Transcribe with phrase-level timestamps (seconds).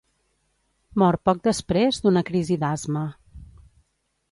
[1.01, 3.07] Mor poc després d'una crisi d'asma.